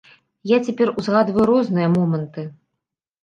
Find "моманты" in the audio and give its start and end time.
1.97-2.47